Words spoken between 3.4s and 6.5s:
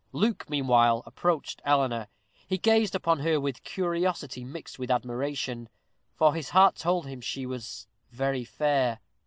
curiosity mixed with admiration, for his